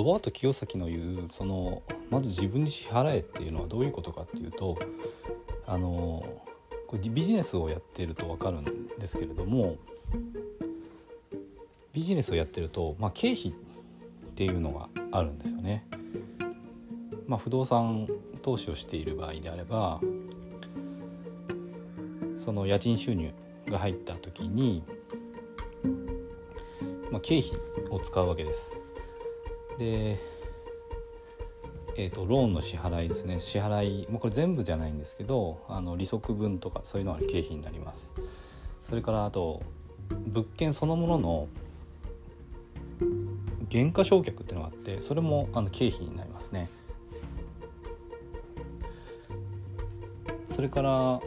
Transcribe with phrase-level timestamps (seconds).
[0.00, 4.78] ロバート清崎の言うそのまず自分に支払えっていうのはどういうことかっていうと
[5.66, 6.42] あの
[6.86, 9.76] これビジネスをやってると分かるんですけれども
[11.92, 13.54] ビジネスをやってると、まあ、経費っ
[14.34, 15.84] ていうのがあるんですよね。
[17.26, 18.08] まあ、不動産
[18.40, 20.00] 投資をしている場合であれば
[22.36, 23.34] その家賃収入
[23.66, 24.82] が入った時に、
[27.10, 27.52] まあ、経費
[27.90, 28.79] を使うわけです。
[29.80, 30.18] で、
[31.96, 38.12] えーと、ローンの支払いですね支払いもうこれ全部じゃないんですけどあの利息分とかそういうのは経費になります。
[38.82, 39.62] それからあと
[40.26, 41.48] 物件そのものの
[43.70, 46.68] 減価償却っていうのがあってそれもあの経費になりますね。
[50.48, 51.20] それから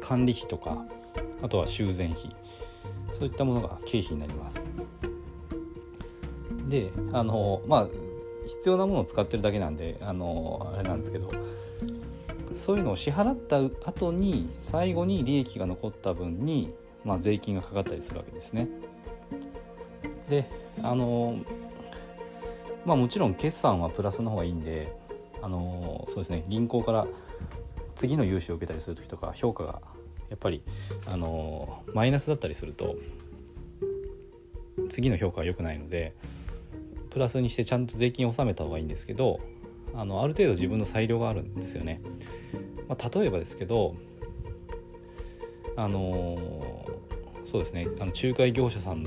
[0.00, 0.84] 管理費とか
[1.42, 2.34] あとは修繕費
[3.12, 4.68] そういったものが経費になります
[6.68, 7.88] であのまあ
[8.46, 11.30] 必要なものを使ってるだけなんであのあれなんですけど
[12.54, 16.72] そういうのを支払った後に最後に利益が残った分に、
[17.04, 18.68] まあ、税金がかかったりするわけですね。
[20.28, 20.50] で
[20.82, 21.38] あの
[22.84, 24.96] まあもちろん決算はプラスの方がいいんで
[25.42, 27.06] あのそうですね銀行から
[27.94, 29.80] 次の融資を受けたりする時とか評価が
[30.30, 30.62] やっぱり
[31.06, 32.96] あのマイナスだったりすると
[34.88, 36.14] 次の評価は良くないので
[37.10, 39.40] プラスにしてちゃんと税金を納めた方がいいんですけど
[39.94, 42.00] あのある程度自分の裁量があるんですよね。
[42.88, 43.94] まあ、例えばですけど
[45.76, 46.86] あの
[47.44, 49.06] そうですねあの仲介業者さん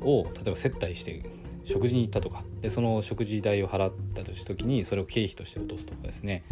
[0.00, 1.22] を例えば接待して
[1.64, 6.42] 食事に行ったとかでその食事代を払ったとした時にそれを経費として落とすとかですね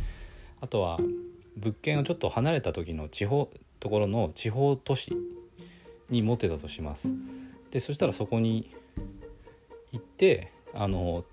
[0.60, 0.98] あとは
[1.56, 3.50] 物件をちょっと離れた時の地方
[3.80, 5.16] ところの地方都市
[6.10, 7.12] に持ってたとします
[7.70, 8.74] でそしたらそこに
[10.20, 11.24] てあの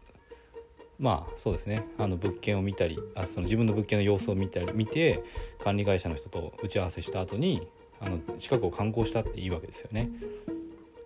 [0.98, 5.24] まあそうですねあの物件を見たりあその自分の物件の様子を見たり見て
[5.62, 7.68] 管理会社の人と打ち合わせした後に
[8.00, 10.10] あの近くを観光したっていいわけですよね。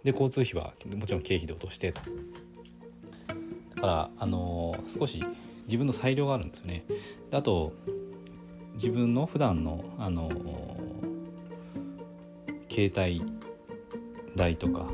[0.04, 2.02] で交通費はもちろん経費で落としてと。
[3.76, 5.24] だからあの少し
[5.66, 6.86] 自分の裁量があるんですよね。
[7.30, 7.74] であと
[8.74, 10.30] 自分の普段のあの
[12.70, 13.24] 携帯
[14.36, 14.88] 代とか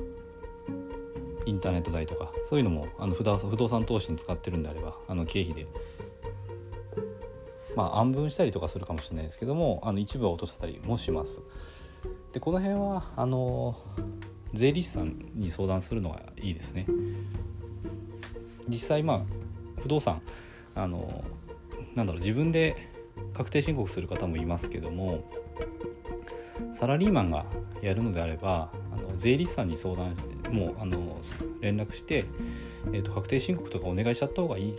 [1.47, 5.65] インターネット代とかそういうのもあの不動産投資に使ってるんであればあの経費で
[7.75, 11.39] まあ暗分したりとかするかもしれないですけどもあの一部は落とせたりもします。
[12.33, 13.77] でこの辺はあの
[14.53, 16.85] 税理士さんに相談するのがいいですね。
[18.67, 19.21] 実際まあ
[19.81, 20.21] 不動産
[20.75, 21.23] あの
[21.95, 22.75] なんだろう自分で
[23.33, 25.23] 確定申告する方もいますけども
[26.73, 27.45] サラリーマンが
[27.81, 30.15] やるのであればあの税理士さんに相談
[30.51, 31.17] もうあの
[31.61, 32.25] 連絡して、
[32.87, 34.75] えーと、確定申告とかお願いしちゃった方がいい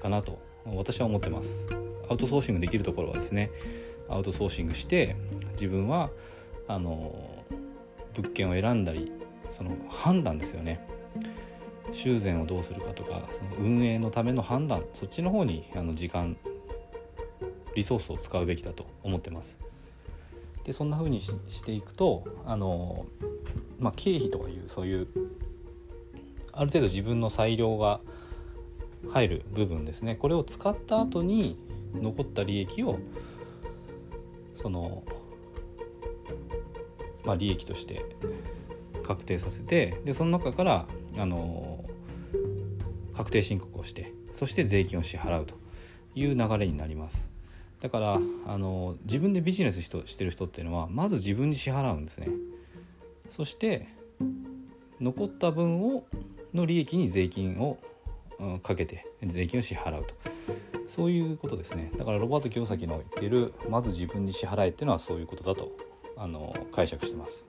[0.00, 1.68] かなと私は思ってます
[2.08, 3.50] アウトソーシングできるところはですね
[4.08, 5.16] アウトソーシングして
[5.52, 6.10] 自分は
[6.68, 7.44] あの
[8.14, 9.12] 物件を選んだり
[9.50, 10.86] その判断ですよね
[11.92, 16.36] 修繕をどうするかとかその運営のための判断そっちの方にあの時間
[17.74, 19.60] リソースを使うべきだと思ってます。
[20.66, 23.06] でそんな風にしていくとあの、
[23.78, 25.06] まあ、経費とかいうそういう
[26.52, 28.00] ある程度自分の裁量が
[29.12, 31.56] 入る部分ですねこれを使った後に
[31.94, 32.98] 残った利益を
[34.56, 35.04] その
[37.24, 38.04] まあ利益として
[39.04, 41.84] 確定させてでその中からあの
[43.16, 45.54] 確定申告をしてそして税金を支払うと
[46.16, 47.35] いう流れになります。
[47.86, 52.26] だからあの自分でビジネスしてる人っていうのはまず自分に支払うんですね。
[53.30, 53.86] そして
[55.00, 56.04] 残った分を
[56.52, 57.78] の利益に税金を
[58.64, 60.14] かけて税金を支払うと。
[60.88, 61.92] そういうことですね。
[61.96, 65.70] だからロバート清崎の言っているまず自分に支払えっていうのはそういうことだと
[66.16, 67.46] あの解釈してます。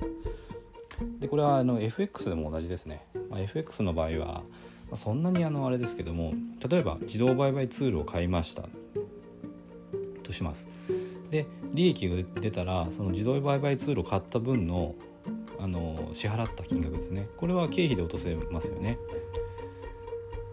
[1.20, 4.44] でこれはあの FX でも同じですね、まあ、FX の場合は、
[4.92, 6.36] ま、そんなにあのあれですけども
[6.70, 8.70] 例えば自動売買ツールを買いました。
[10.28, 10.70] とします。
[11.30, 14.96] で利益が出たらその自動売買ツールを買った分の
[15.60, 17.28] あの支払った金額ですね。
[17.38, 18.98] これは経費で落とせますよね。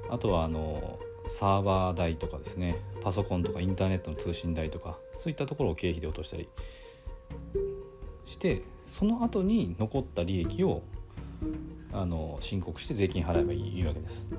[0.09, 2.77] あとはあのサーバー代とかですね。
[3.03, 6.49] パソコンとかインターネットの通信代とかそういったところを経費で落としたり
[8.25, 10.83] してその後に残った利益を
[11.93, 14.31] あの申告して税金払えばいいわけです。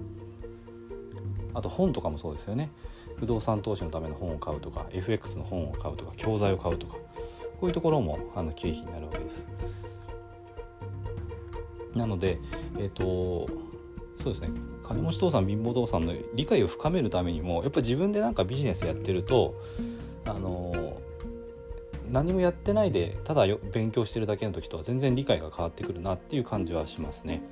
[1.54, 2.70] あと本とかもそうですよね。
[3.18, 7.00] 不動産投資のための本を買うとか FX の本を買うとか教材を買うとかこ
[7.64, 9.48] ういうところもあの経費になるわけです。
[11.96, 12.40] なので、
[12.78, 13.48] えーと
[14.22, 14.50] そうですね、
[14.84, 19.54] 金持ち父さん貧乏父さんの理解を深めるためにもやっぱ自分でなんかビジネスやってると
[20.26, 21.00] あの
[22.12, 27.44] 何もやってないでただよ勉強してるだけの時とは全然理解が変わってくるなっていう感じはしますね。